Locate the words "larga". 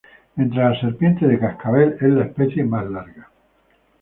2.89-3.29